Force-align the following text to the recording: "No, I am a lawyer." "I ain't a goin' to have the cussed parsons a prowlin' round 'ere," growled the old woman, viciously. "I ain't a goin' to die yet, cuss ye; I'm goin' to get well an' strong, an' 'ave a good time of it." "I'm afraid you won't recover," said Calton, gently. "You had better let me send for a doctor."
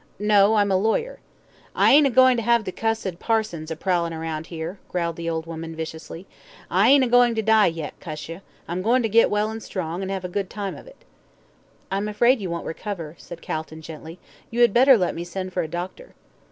"No, 0.17 0.55
I 0.55 0.61
am 0.61 0.71
a 0.71 0.77
lawyer." 0.77 1.19
"I 1.75 1.91
ain't 1.91 2.07
a 2.07 2.09
goin' 2.09 2.35
to 2.35 2.41
have 2.41 2.63
the 2.63 2.71
cussed 2.71 3.19
parsons 3.19 3.69
a 3.69 3.75
prowlin' 3.75 4.15
round 4.17 4.47
'ere," 4.49 4.79
growled 4.89 5.15
the 5.15 5.29
old 5.29 5.45
woman, 5.45 5.75
viciously. 5.75 6.25
"I 6.71 6.89
ain't 6.89 7.03
a 7.03 7.07
goin' 7.07 7.35
to 7.35 7.43
die 7.43 7.67
yet, 7.67 7.93
cuss 7.99 8.27
ye; 8.27 8.41
I'm 8.67 8.81
goin' 8.81 9.03
to 9.03 9.09
get 9.09 9.29
well 9.29 9.51
an' 9.51 9.59
strong, 9.59 10.01
an' 10.01 10.09
'ave 10.09 10.27
a 10.27 10.31
good 10.31 10.49
time 10.49 10.75
of 10.75 10.87
it." 10.87 10.97
"I'm 11.91 12.07
afraid 12.07 12.41
you 12.41 12.49
won't 12.49 12.65
recover," 12.65 13.13
said 13.19 13.43
Calton, 13.43 13.83
gently. 13.83 14.17
"You 14.49 14.61
had 14.61 14.73
better 14.73 14.97
let 14.97 15.13
me 15.13 15.23
send 15.23 15.53
for 15.53 15.61
a 15.61 15.67
doctor." 15.67 16.15